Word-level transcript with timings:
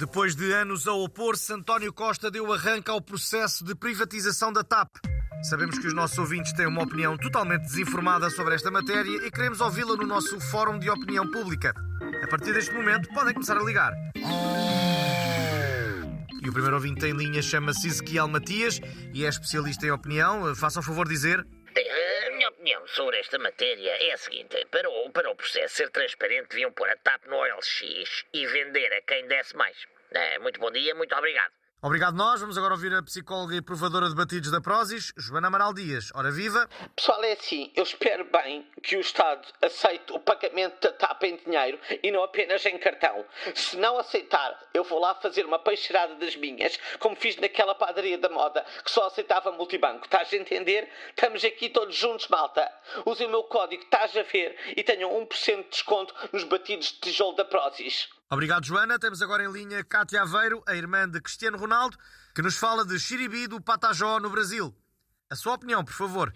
Depois 0.00 0.34
de 0.34 0.50
anos 0.50 0.88
a 0.88 0.94
opor-se, 0.94 1.52
António 1.52 1.92
Costa 1.92 2.30
deu 2.30 2.50
arranque 2.50 2.90
ao 2.90 3.02
processo 3.02 3.62
de 3.62 3.74
privatização 3.74 4.50
da 4.50 4.64
TAP. 4.64 4.88
Sabemos 5.42 5.78
que 5.78 5.86
os 5.86 5.92
nossos 5.92 6.16
ouvintes 6.16 6.54
têm 6.54 6.66
uma 6.66 6.82
opinião 6.82 7.18
totalmente 7.18 7.64
desinformada 7.64 8.30
sobre 8.30 8.54
esta 8.54 8.70
matéria 8.70 9.26
e 9.26 9.30
queremos 9.30 9.60
ouvi-la 9.60 9.96
no 9.96 10.06
nosso 10.06 10.40
Fórum 10.40 10.78
de 10.78 10.88
Opinião 10.88 11.30
Pública. 11.30 11.74
A 12.24 12.26
partir 12.28 12.54
deste 12.54 12.72
momento, 12.72 13.10
podem 13.12 13.34
começar 13.34 13.58
a 13.58 13.62
ligar. 13.62 13.92
E 16.42 16.48
o 16.48 16.52
primeiro 16.52 16.76
ouvinte 16.76 17.04
em 17.04 17.12
linha 17.12 17.42
chama-se 17.42 17.86
Ezequiel 17.86 18.26
Matias 18.26 18.80
e 19.12 19.26
é 19.26 19.28
especialista 19.28 19.84
em 19.84 19.90
opinião. 19.90 20.54
Faça 20.54 20.80
o 20.80 20.82
favor 20.82 21.06
de 21.06 21.12
dizer. 21.12 21.46
Opinião 22.80 22.86
sobre 22.86 23.18
esta 23.18 23.38
matéria 23.38 23.90
é 23.90 24.12
a 24.12 24.16
seguinte: 24.16 24.64
para 24.70 24.88
o, 24.88 25.10
para 25.10 25.30
o 25.30 25.36
processo 25.36 25.74
ser 25.76 25.90
transparente, 25.90 26.48
deviam 26.48 26.72
pôr 26.72 26.88
a 26.88 26.96
TAP 26.96 27.26
no 27.26 27.36
OLX 27.36 28.24
e 28.32 28.46
vender 28.46 28.92
a 28.94 29.02
quem 29.02 29.26
desse 29.26 29.54
mais. 29.56 29.76
É, 30.12 30.38
muito 30.38 30.58
bom 30.58 30.70
dia, 30.70 30.94
muito 30.94 31.14
obrigado. 31.14 31.59
Obrigado 31.82 32.14
nós. 32.14 32.42
Vamos 32.42 32.58
agora 32.58 32.74
ouvir 32.74 32.92
a 32.92 33.02
psicóloga 33.02 33.56
e 33.56 33.62
provadora 33.62 34.06
de 34.06 34.14
batidos 34.14 34.50
da 34.50 34.60
Prozis, 34.60 35.14
Joana 35.16 35.46
Amaral 35.46 35.72
Dias. 35.72 36.10
Ora 36.14 36.30
viva! 36.30 36.68
Pessoal, 36.94 37.24
é 37.24 37.32
assim, 37.32 37.72
eu 37.74 37.82
espero 37.84 38.22
bem 38.26 38.66
que 38.82 38.96
o 38.96 39.00
Estado 39.00 39.48
aceite 39.62 40.12
o 40.12 40.20
pagamento 40.20 40.78
da 40.82 40.92
TAP 40.92 41.22
em 41.22 41.36
dinheiro 41.38 41.80
e 42.02 42.10
não 42.10 42.22
apenas 42.22 42.66
em 42.66 42.76
cartão. 42.76 43.24
Se 43.54 43.78
não 43.78 43.98
aceitar, 43.98 44.62
eu 44.74 44.84
vou 44.84 45.00
lá 45.00 45.14
fazer 45.14 45.46
uma 45.46 45.58
peixeirada 45.58 46.16
das 46.16 46.36
minhas, 46.36 46.78
como 46.98 47.16
fiz 47.16 47.36
naquela 47.38 47.74
padaria 47.74 48.18
da 48.18 48.28
moda, 48.28 48.62
que 48.84 48.90
só 48.90 49.06
aceitava 49.06 49.50
multibanco. 49.50 50.04
Estás 50.04 50.30
a 50.34 50.36
entender? 50.36 50.86
Estamos 51.08 51.42
aqui 51.42 51.70
todos 51.70 51.96
juntos, 51.96 52.28
malta. 52.28 52.70
Usem 53.06 53.26
o 53.26 53.30
meu 53.30 53.44
código, 53.44 53.82
estás 53.84 54.14
a 54.18 54.22
ver, 54.22 54.54
e 54.76 54.84
tenham 54.84 55.10
1% 55.26 55.62
de 55.62 55.70
desconto 55.70 56.14
nos 56.30 56.44
batidos 56.44 56.88
de 56.88 57.00
tijolo 57.00 57.36
da 57.36 57.44
Prozis. 57.46 58.10
Obrigado, 58.32 58.64
Joana. 58.64 58.96
Temos 58.96 59.20
agora 59.22 59.42
em 59.42 59.50
linha 59.50 59.82
Cátia 59.82 60.22
Aveiro, 60.22 60.62
a 60.64 60.76
irmã 60.76 61.08
de 61.08 61.20
Cristiano 61.20 61.58
Ronaldo, 61.58 61.98
que 62.32 62.40
nos 62.40 62.56
fala 62.56 62.84
de 62.84 62.96
Xiribi 62.96 63.48
do 63.48 63.60
Patajó, 63.60 64.20
no 64.20 64.30
Brasil. 64.30 64.72
A 65.28 65.34
sua 65.34 65.54
opinião, 65.54 65.84
por 65.84 65.94
favor. 65.94 66.32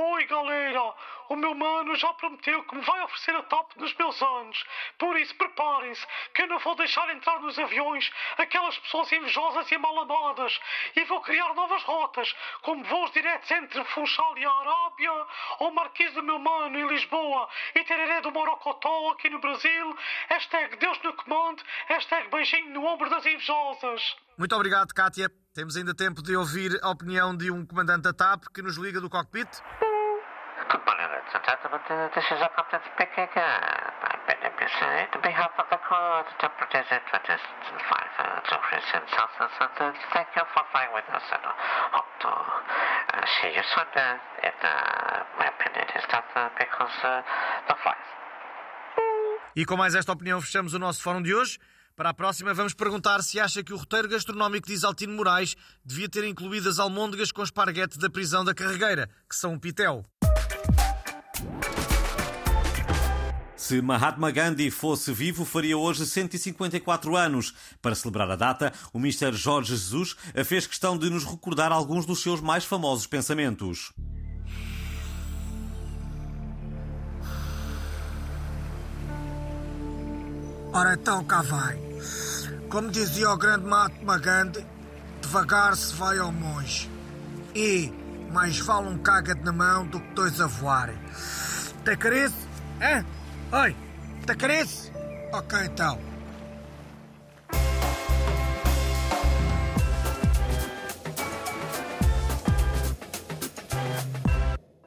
Oi, 0.00 0.26
galera! 0.26 0.94
O 1.28 1.34
meu 1.34 1.56
mano 1.56 1.96
já 1.96 2.14
prometeu 2.14 2.62
que 2.62 2.76
me 2.76 2.82
vai 2.82 3.02
oferecer 3.02 3.34
a 3.34 3.42
top 3.42 3.76
nos 3.80 3.92
meus 3.96 4.22
anos. 4.22 4.64
Por 4.96 5.18
isso, 5.18 5.34
preparem-se, 5.34 6.06
que 6.32 6.42
eu 6.42 6.46
não 6.46 6.60
vou 6.60 6.76
deixar 6.76 7.10
entrar 7.10 7.40
nos 7.40 7.58
aviões 7.58 8.08
aquelas 8.38 8.78
pessoas 8.78 9.10
invejosas 9.10 9.68
e 9.72 9.76
mal 9.76 9.98
amadas. 9.98 10.56
E 10.94 11.04
vou 11.06 11.20
criar 11.20 11.52
novas 11.52 11.82
rotas, 11.82 12.32
como 12.62 12.84
voos 12.84 13.10
diretos 13.10 13.50
entre 13.50 13.84
Funchal 13.86 14.38
e 14.38 14.44
a 14.44 14.52
Arábia, 14.52 15.26
ou 15.58 15.72
Marquês 15.72 16.14
do 16.14 16.22
meu 16.22 16.38
mano 16.38 16.78
em 16.78 16.86
Lisboa, 16.86 17.48
e 17.74 17.82
Tereré 17.82 18.20
do 18.20 18.30
Morocotó 18.30 19.10
aqui 19.10 19.28
no 19.28 19.40
Brasil. 19.40 19.98
Hashtag 20.28 20.76
Deus 20.76 21.02
no 21.02 21.12
comando, 21.14 21.60
hashtag 21.88 22.28
beijinho 22.28 22.70
no 22.70 22.84
ombro 22.84 23.10
das 23.10 23.26
invejosas. 23.26 24.16
Muito 24.38 24.54
obrigado, 24.54 24.94
Kátia. 24.94 25.28
Temos 25.52 25.76
ainda 25.76 25.92
tempo 25.92 26.22
de 26.22 26.36
ouvir 26.36 26.78
a 26.82 26.90
opinião 26.90 27.36
de 27.36 27.50
um 27.50 27.66
comandante 27.66 28.02
da 28.02 28.12
TAP 28.12 28.44
que 28.54 28.62
nos 28.62 28.76
liga 28.76 29.00
do 29.00 29.10
cockpit. 29.10 29.48
And 30.68 31.44
gentlemen. 31.48 31.80
This 32.12 32.24
is 32.28 32.40
a 32.44 32.50
Captain 32.52 32.80
speaking. 32.92 33.28
Uh, 33.32 33.40
I'm 33.40 34.20
beneficiary. 34.28 35.08
On 35.16 35.20
behalf 35.24 35.56
of 35.56 35.64
the 35.72 35.80
crew 35.80 36.20
to 36.28 36.44
25 36.44 36.68
uh, 36.68 38.40
Geoffrey 38.44 38.76
and 38.76 39.08
Celsius, 39.08 39.54
and 39.64 39.76
uh, 39.80 39.92
thank 40.12 40.28
you 40.36 40.44
for 40.52 40.60
flying 40.68 40.92
with 40.92 41.08
us 41.08 41.24
and 41.32 41.40
hope 41.40 42.12
to 42.20 42.28
uh, 42.28 43.24
see 43.40 43.48
you 43.48 43.64
soon. 43.64 43.88
Uh, 43.96 44.20
and 44.44 44.60
uh, 44.60 45.24
my 45.40 45.48
opinion 45.48 45.88
is 45.96 46.04
that 46.12 46.28
uh, 46.36 46.52
because 46.60 46.96
the 47.00 47.76
flight 47.80 48.04
E 49.56 49.64
com 49.64 49.76
mais 49.76 49.94
esta 49.94 50.12
opinião 50.12 50.40
fechamos 50.42 50.74
o 50.74 50.78
nosso 50.78 51.02
fórum 51.02 51.22
de 51.22 51.34
hoje. 51.34 51.58
Para 51.96 52.10
a 52.10 52.14
próxima 52.14 52.52
vamos 52.52 52.74
perguntar 52.74 53.22
se 53.22 53.40
acha 53.40 53.64
que 53.64 53.72
o 53.72 53.76
roteiro 53.76 54.08
gastronómico 54.08 54.66
de 54.68 54.74
Isaltino 54.74 55.14
Moraes 55.14 55.56
devia 55.82 56.10
ter 56.10 56.24
incluído 56.24 56.68
as 56.68 56.78
almôndegas 56.78 57.32
com 57.32 57.42
esparguete 57.42 57.98
da 57.98 58.10
prisão 58.10 58.44
da 58.44 58.54
Carregueira, 58.54 59.08
que 59.28 59.34
são 59.34 59.54
um 59.54 59.58
pitel. 59.58 60.04
Se 63.58 63.82
Mahatma 63.82 64.30
Gandhi 64.30 64.70
fosse 64.70 65.12
vivo, 65.12 65.44
faria 65.44 65.76
hoje 65.76 66.06
154 66.06 67.16
anos. 67.16 67.52
Para 67.82 67.96
celebrar 67.96 68.30
a 68.30 68.36
data, 68.36 68.72
o 68.92 68.98
Mr. 68.98 69.32
Jorge 69.32 69.70
Jesus 69.70 70.16
fez 70.44 70.64
questão 70.64 70.96
de 70.96 71.10
nos 71.10 71.24
recordar 71.24 71.72
alguns 71.72 72.06
dos 72.06 72.22
seus 72.22 72.40
mais 72.40 72.64
famosos 72.64 73.08
pensamentos. 73.08 73.92
Ora 80.72 80.94
então 80.94 81.24
cá 81.24 81.42
vai. 81.42 81.76
Como 82.70 82.92
dizia 82.92 83.28
o 83.28 83.36
grande 83.36 83.66
Mahatma 83.66 84.18
Gandhi, 84.18 84.64
devagar 85.20 85.76
se 85.76 85.92
vai 85.96 86.18
ao 86.18 86.30
monge. 86.30 86.88
E 87.56 87.92
mais 88.30 88.60
vale 88.60 88.86
um 88.86 88.98
caga 88.98 89.34
na 89.34 89.52
mão 89.52 89.84
do 89.84 89.98
que 89.98 90.14
dois 90.14 90.40
a 90.40 90.46
voarem. 90.46 90.96
Tem 91.84 91.96
carice? 91.96 92.46
Hã? 92.80 93.17
Oi, 93.50 93.74
tem 94.26 94.36
carice? 94.36 94.92
Ok 95.32 95.58
então. 95.64 95.98